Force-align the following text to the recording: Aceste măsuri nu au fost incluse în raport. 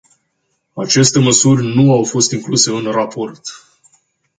Aceste 0.75 1.19
măsuri 1.19 1.65
nu 1.75 1.91
au 1.91 2.03
fost 2.03 2.31
incluse 2.31 2.71
în 2.71 2.91
raport. 2.91 3.41